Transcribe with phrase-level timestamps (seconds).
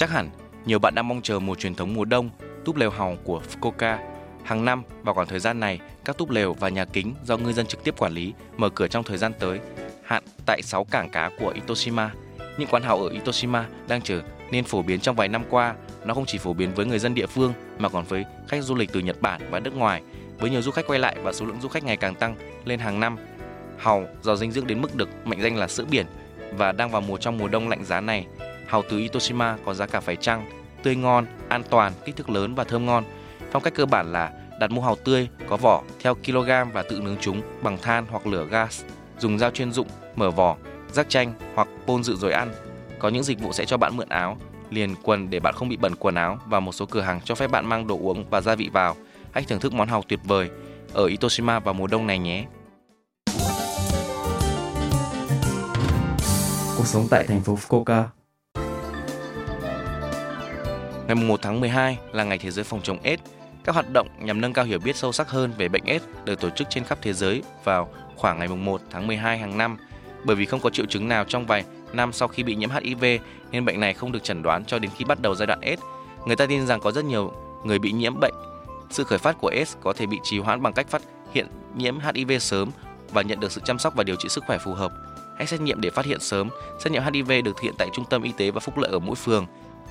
[0.00, 0.30] Chắc hẳn,
[0.66, 2.30] nhiều bạn đang mong chờ mùa truyền thống mùa đông,
[2.64, 3.98] túp lều hào của Fukuoka.
[4.44, 7.52] Hàng năm vào khoảng thời gian này, các túp lều và nhà kính do ngư
[7.52, 9.60] dân trực tiếp quản lý mở cửa trong thời gian tới,
[10.04, 12.10] hạn tại 6 cảng cá của Itoshima.
[12.58, 15.74] Những quán hào ở Itoshima đang trở nên phổ biến trong vài năm qua.
[16.04, 18.74] Nó không chỉ phổ biến với người dân địa phương mà còn với khách du
[18.74, 20.02] lịch từ Nhật Bản và nước ngoài.
[20.38, 22.80] Với nhiều du khách quay lại và số lượng du khách ngày càng tăng lên
[22.80, 23.16] hàng năm,
[23.78, 26.06] hàu giàu dinh dưỡng đến mức được mệnh danh là sữa biển
[26.52, 28.26] và đang vào mùa trong mùa đông lạnh giá này
[28.70, 30.50] Hàu từ Itoshima có giá cả phải chăng,
[30.82, 33.04] tươi ngon, an toàn, kích thước lớn và thơm ngon.
[33.50, 37.00] Phong cách cơ bản là đặt mua hàu tươi, có vỏ theo kg và tự
[37.00, 38.84] nướng chúng bằng than hoặc lửa gas,
[39.18, 40.56] dùng dao chuyên dụng, mở vỏ,
[40.92, 42.52] rắc chanh hoặc bôn dự rồi ăn.
[42.98, 44.36] Có những dịch vụ sẽ cho bạn mượn áo,
[44.70, 47.34] liền quần để bạn không bị bẩn quần áo và một số cửa hàng cho
[47.34, 48.96] phép bạn mang đồ uống và gia vị vào.
[49.32, 50.50] Hãy thưởng thức món hàu tuyệt vời
[50.92, 52.46] ở Itoshima vào mùa đông này nhé.
[56.76, 58.04] Cuộc sống tại thành phố Fukuoka
[61.10, 63.22] Ngày 1 tháng 12 là ngày thế giới phòng chống AIDS.
[63.64, 66.40] Các hoạt động nhằm nâng cao hiểu biết sâu sắc hơn về bệnh AIDS được
[66.40, 69.76] tổ chức trên khắp thế giới vào khoảng ngày 1 tháng 12 hàng năm.
[70.24, 73.04] Bởi vì không có triệu chứng nào trong vài năm sau khi bị nhiễm HIV
[73.50, 75.82] nên bệnh này không được chẩn đoán cho đến khi bắt đầu giai đoạn AIDS.
[76.26, 77.32] Người ta tin rằng có rất nhiều
[77.64, 78.34] người bị nhiễm bệnh.
[78.90, 81.02] Sự khởi phát của AIDS có thể bị trì hoãn bằng cách phát
[81.32, 82.70] hiện nhiễm HIV sớm
[83.12, 84.92] và nhận được sự chăm sóc và điều trị sức khỏe phù hợp.
[85.36, 86.48] Hãy xét nghiệm để phát hiện sớm.
[86.78, 88.98] Xét nghiệm HIV được thực hiện tại Trung tâm Y tế và Phúc lợi ở
[88.98, 89.46] mỗi phường.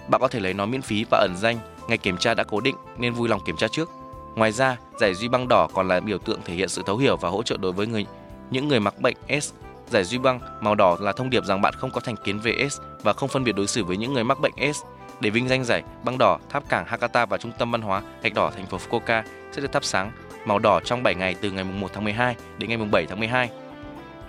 [0.09, 1.57] Bạn có thể lấy nó miễn phí và ẩn danh,
[1.87, 3.89] ngày kiểm tra đã cố định nên vui lòng kiểm tra trước.
[4.35, 7.17] Ngoài ra, giải duy băng đỏ còn là biểu tượng thể hiện sự thấu hiểu
[7.17, 8.05] và hỗ trợ đối với người
[8.51, 9.53] những người mắc bệnh S.
[9.89, 12.67] Giải duy băng màu đỏ là thông điệp rằng bạn không có thành kiến về
[12.69, 14.81] S và không phân biệt đối xử với những người mắc bệnh S.
[15.19, 18.33] Để vinh danh giải băng đỏ, tháp cảng Hakata và trung tâm văn hóa gạch
[18.33, 20.11] đỏ thành phố Fukuoka sẽ được thắp sáng
[20.45, 23.49] màu đỏ trong 7 ngày từ ngày 1 tháng 12 đến ngày 7 tháng 12.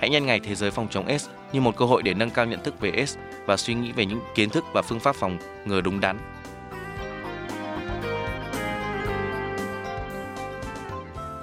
[0.01, 2.47] Hãy nhân ngày thế giới phòng chống S như một cơ hội để nâng cao
[2.47, 3.17] nhận thức về S
[3.47, 6.19] và suy nghĩ về những kiến thức và phương pháp phòng ngừa đúng đắn.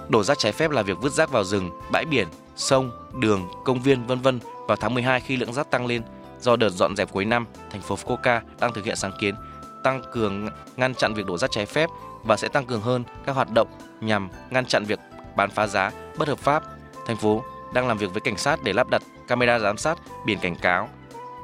[0.09, 3.81] Đổ rác trái phép là việc vứt rác vào rừng, bãi biển, sông, đường, công
[3.81, 6.01] viên vân vân vào tháng 12 khi lượng rác tăng lên.
[6.39, 9.35] Do đợt dọn dẹp cuối năm, thành phố Fukuoka đang thực hiện sáng kiến
[9.83, 11.89] tăng cường ngăn chặn việc đổ rác trái phép
[12.23, 13.67] và sẽ tăng cường hơn các hoạt động
[14.01, 14.99] nhằm ngăn chặn việc
[15.35, 16.63] bán phá giá bất hợp pháp.
[17.05, 20.39] Thành phố đang làm việc với cảnh sát để lắp đặt camera giám sát, biển
[20.39, 20.89] cảnh cáo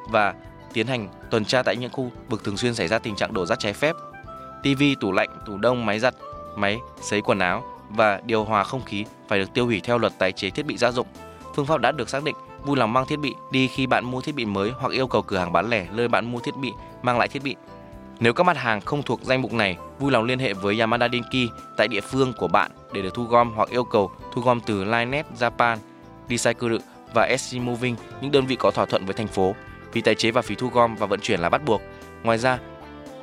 [0.09, 0.34] và
[0.73, 3.45] tiến hành tuần tra tại những khu vực thường xuyên xảy ra tình trạng đổ
[3.45, 3.95] rác trái phép.
[4.63, 6.13] TV, tủ lạnh, tủ đông, máy giặt,
[6.56, 10.13] máy sấy quần áo và điều hòa không khí phải được tiêu hủy theo luật
[10.17, 11.07] tái chế thiết bị gia dụng.
[11.56, 12.35] Phương pháp đã được xác định,
[12.66, 15.22] vui lòng mang thiết bị đi khi bạn mua thiết bị mới hoặc yêu cầu
[15.22, 17.56] cửa hàng bán lẻ nơi bạn mua thiết bị mang lại thiết bị.
[18.19, 21.07] Nếu các mặt hàng không thuộc danh mục này, vui lòng liên hệ với Yamada
[21.12, 24.59] Denki tại địa phương của bạn để được thu gom hoặc yêu cầu thu gom
[24.59, 25.78] từ linet Japan,
[26.29, 26.78] Recycle
[27.13, 29.56] và SC Moving, những đơn vị có thỏa thuận với thành phố.
[29.94, 31.81] vì tái chế và phí thu gom và vận chuyển là bắt buộc.
[32.23, 32.59] Ngoài ra,